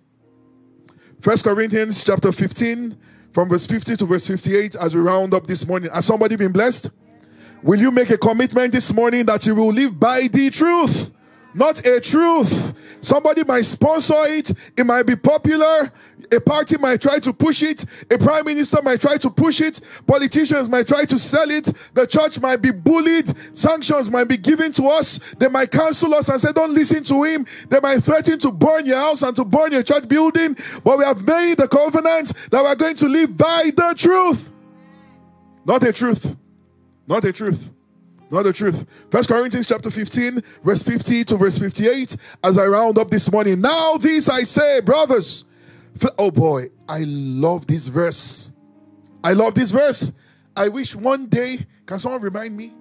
[1.21, 2.97] First Corinthians chapter 15,
[3.33, 5.91] from verse 50 to verse 58, as we round up this morning.
[5.91, 6.91] Has somebody been blessed?
[7.63, 11.13] Will you make a commitment this morning that you will live by the truth?
[11.55, 12.75] Not a truth.
[13.01, 14.51] Somebody might sponsor it.
[14.77, 15.93] It might be popular.
[16.33, 17.85] A party might try to push it.
[18.11, 19.81] A prime minister might try to push it.
[20.07, 21.71] Politicians might try to sell it.
[21.95, 23.33] The church might be bullied.
[23.57, 25.21] Sanctions might be given to us.
[25.39, 27.47] They might cancel us and say, don't listen to him.
[27.69, 30.57] They might threaten to burn your house and to burn your church building.
[30.83, 34.51] But we have made the covenant that we're going to live by the truth.
[35.67, 36.35] Not a truth.
[37.07, 37.71] Not a truth.
[38.31, 38.87] Not the truth.
[39.11, 42.17] First Corinthians chapter 15, verse 50 to verse 58.
[42.43, 43.61] As I round up this morning.
[43.61, 45.45] Now this I say, brothers
[46.19, 48.53] Oh boy, I love this verse.
[49.23, 50.13] I love this verse.
[50.57, 52.73] I wish one day, can someone remind me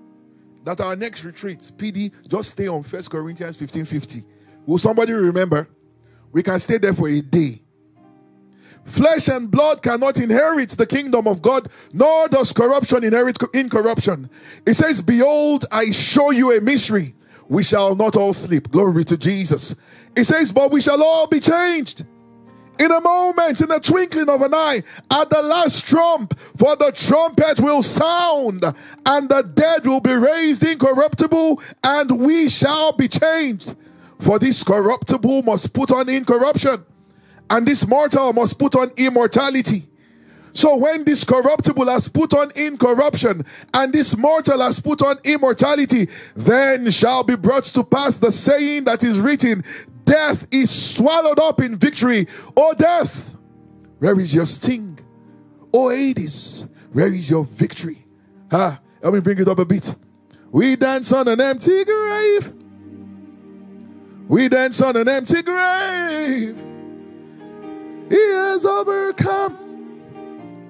[0.64, 4.24] that our next retreat, PD, just stay on First Corinthians 15 50.
[4.66, 5.68] Will somebody remember?
[6.32, 7.62] We can stay there for a day.
[8.86, 14.30] Flesh and blood cannot inherit the kingdom of God, nor does corruption inherit incorruption.
[14.66, 17.16] It says, Behold, I show you a mystery.
[17.48, 18.72] We shall not all sleep.
[18.72, 19.76] Glory to Jesus.
[20.16, 22.06] It says, But we shall all be changed
[22.80, 24.82] in a moment, in the twinkling of an eye,
[25.12, 28.64] at the last trump, for the trumpet will sound,
[29.06, 33.76] and the dead will be raised incorruptible, and we shall be changed.
[34.20, 36.84] For this corruptible must put on incorruption,
[37.50, 39.88] and this mortal must put on immortality.
[40.54, 46.10] So when this corruptible has put on incorruption and this mortal has put on immortality,
[46.36, 49.64] then shall be brought to pass the saying that is written,
[50.06, 52.28] Death is swallowed up in victory.
[52.56, 53.34] Oh, death,
[54.00, 55.00] where is your sting?
[55.74, 58.06] Oh, Hades, where is your victory?
[58.52, 59.96] Ah, let me bring it up a bit.
[60.52, 62.54] We dance on an empty grave.
[64.28, 66.73] We dance on an empty grave.
[68.10, 69.58] He has overcome.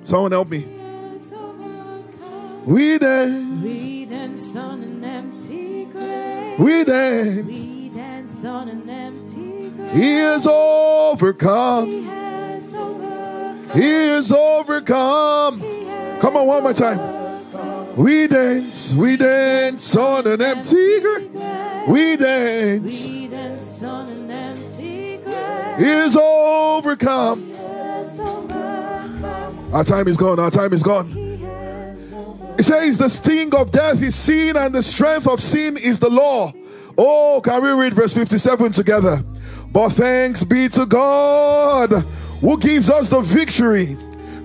[0.03, 0.67] Someone help me.
[2.65, 3.63] We dance.
[3.63, 6.59] We dance on an empty grave.
[6.59, 7.63] We dance.
[7.63, 8.89] We dance on an
[9.93, 11.85] he is overcome.
[11.85, 13.69] He has overcome.
[13.75, 15.61] He is overcome.
[16.19, 16.99] Come on, one more time.
[17.95, 21.87] We dance, we dance on an empty grave.
[21.87, 23.05] We dance.
[23.05, 24.12] We dance on an empty grave.
[25.79, 27.51] Is overcome.
[29.73, 30.39] Our time is gone.
[30.39, 31.11] Our time is gone.
[32.59, 36.09] It says the sting of death is sin and the strength of sin is the
[36.09, 36.53] law.
[36.97, 39.23] Oh, can we read verse 57 together?
[39.71, 41.89] But thanks be to God
[42.41, 43.97] who gives us the victory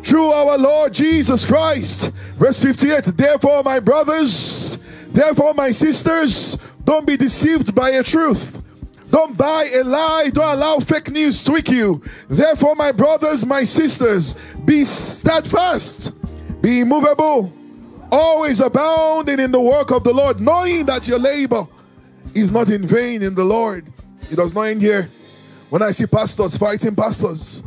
[0.02, 2.12] through our Lord Jesus Christ.
[2.36, 8.62] Verse 58 Therefore, my brothers, therefore, my sisters, don't be deceived by a truth.
[9.10, 10.30] Don't buy a lie.
[10.32, 12.02] Don't allow fake news tweak you.
[12.28, 14.34] Therefore, my brothers, my sisters,
[14.64, 16.12] be steadfast,
[16.60, 17.52] be immovable,
[18.12, 21.66] always abounding in the work of the Lord, knowing that your labor
[22.34, 23.90] is not in vain in the Lord.
[24.30, 25.08] It does not end here.
[25.70, 27.62] When I see pastors fighting pastors,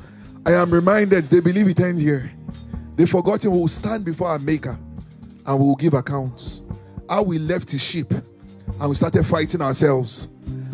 [0.46, 2.32] I am reminded they believe it ends here.
[2.96, 4.78] They forgotten we will stand before our Maker
[5.46, 6.62] and we will give accounts.
[7.10, 10.28] How we left his sheep and we started fighting ourselves.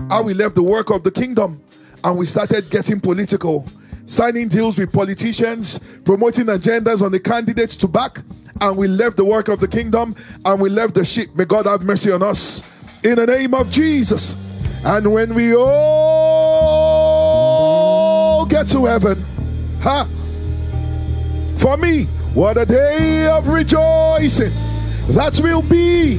[0.10, 1.62] How we left the work of the kingdom
[2.03, 3.68] and we started getting political,
[4.05, 8.22] signing deals with politicians, promoting agendas on the candidates to back,
[8.62, 11.36] and we left the work of the kingdom and we left the sheep.
[11.36, 14.38] May God have mercy on us in the name of Jesus.
[14.86, 15.66] And when we all
[18.45, 19.22] get to heaven,
[19.82, 20.08] ha!
[21.60, 24.53] For me, what a day of rejoicing
[25.10, 26.16] that will be.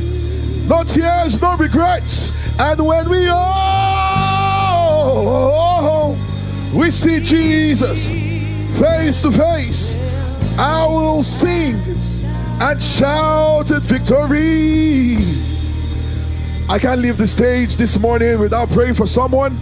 [0.68, 2.32] No tears, no regrets.
[2.60, 3.68] And when we all
[6.74, 8.10] we see Jesus
[8.78, 9.96] face to face,
[10.58, 11.76] I will sing
[12.60, 15.18] and shout at victory.
[16.68, 19.56] I can't leave the stage this morning without praying for someone.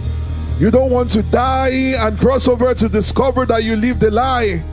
[0.59, 4.63] You don't want to die and cross over to discover that you lived a lie.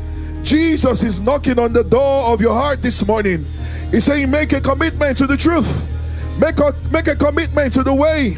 [0.42, 3.44] Jesus is knocking on the door of your heart this morning.
[3.90, 5.68] He's saying, Make a commitment to the truth,
[6.38, 8.36] make a, make a commitment to the way.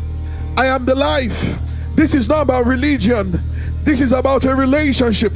[0.57, 1.59] I am the life.
[1.94, 3.32] This is not about religion,
[3.84, 5.32] this is about a relationship.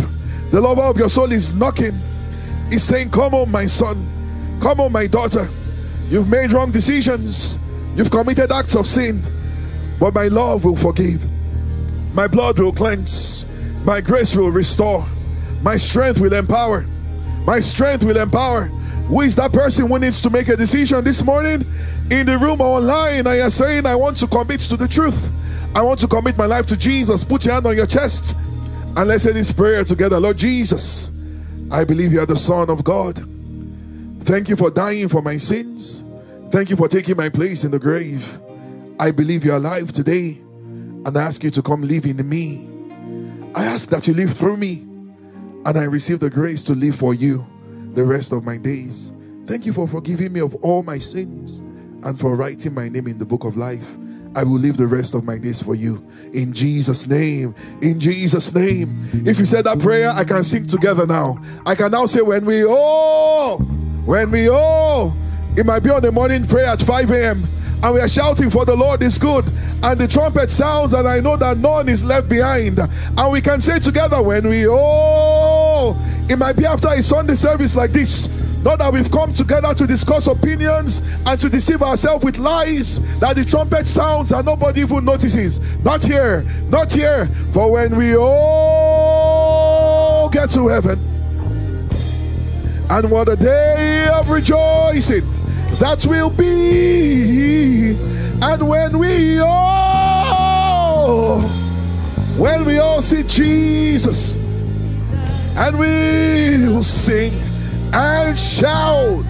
[0.50, 1.98] The lover of your soul is knocking.
[2.70, 4.04] He's saying, Come on, my son.
[4.61, 5.48] Come on, my daughter.
[6.08, 7.58] You've made wrong decisions.
[7.94, 9.22] You've committed acts of sin.
[10.00, 11.24] But my love will forgive.
[12.14, 13.46] My blood will cleanse.
[13.84, 15.06] My grace will restore.
[15.62, 16.84] My strength will empower.
[17.44, 18.64] My strength will empower.
[19.08, 21.64] Who is that person who needs to make a decision this morning?
[22.11, 25.30] In the room or online, and you're saying, I want to commit to the truth.
[25.74, 27.22] I want to commit my life to Jesus.
[27.22, 28.36] Put your hand on your chest
[28.96, 30.18] and let's say this prayer together.
[30.18, 31.11] Lord Jesus,
[31.70, 33.24] I believe you are the Son of God.
[34.24, 36.02] Thank you for dying for my sins.
[36.50, 38.40] Thank you for taking my place in the grave.
[38.98, 40.40] I believe you're alive today
[41.06, 42.68] and I ask you to come live in me.
[43.54, 44.78] I ask that you live through me
[45.64, 47.46] and I receive the grace to live for you
[47.94, 49.12] the rest of my days.
[49.46, 51.62] Thank you for forgiving me of all my sins
[52.05, 53.86] and for writing my name in the book of life.
[54.36, 56.07] I will live the rest of my days for you.
[56.32, 57.55] In Jesus' name.
[57.82, 59.09] In Jesus' name.
[59.26, 61.42] If you said that prayer, I can sing together now.
[61.66, 65.16] I can now say, when we all, when we all,
[65.57, 67.42] it might be on the morning prayer at 5 a.m.
[67.82, 69.44] and we are shouting for the Lord is good
[69.82, 73.61] and the trumpet sounds and I know that none is left behind and we can
[73.61, 75.96] say together when we all
[76.28, 78.28] it might be after a Sunday service like this
[78.62, 83.36] not that we've come together to discuss opinions and to deceive ourselves with lies that
[83.36, 85.61] the trumpet sounds and nobody even notices.
[85.82, 87.26] Not here, not here.
[87.52, 89.48] For when we all
[90.28, 90.98] get to heaven,
[92.90, 95.24] and what a day of rejoicing
[95.78, 97.96] that will be.
[98.42, 100.61] And when we all,
[102.36, 104.34] when we all see Jesus,
[105.56, 107.32] and we will sing
[107.93, 109.24] and shout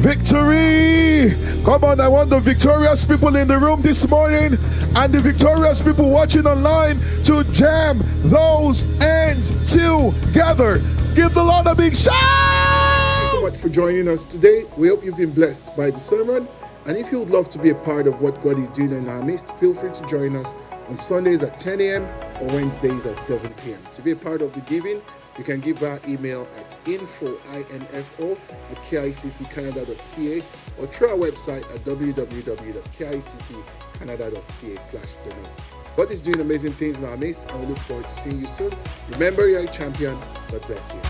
[0.00, 1.34] victory.
[1.64, 4.56] Come on, I want the victorious people in the room this morning
[4.96, 10.78] and the victorious people watching online to jam those ends together.
[11.14, 12.14] Give the Lord a big shout.
[12.14, 14.64] Thank you so much for joining us today.
[14.78, 16.48] We hope you've been blessed by the sermon.
[16.86, 19.08] And if you would love to be a part of what God is doing in
[19.08, 20.54] our midst, feel free to join us
[20.88, 22.04] on Sundays at 10 a.m.
[22.40, 23.80] or Wednesdays at 7 p.m.
[23.92, 25.02] To be a part of the giving,
[25.40, 30.42] you can give our email at info, I-N-F-O, at kicccanada.ca
[30.78, 35.48] or through our website at www.kicccanada.ca slash donate.
[35.96, 38.46] God is doing amazing things in our midst and we look forward to seeing you
[38.46, 38.70] soon.
[39.12, 40.14] Remember, you're a champion.
[40.50, 41.00] God bless you.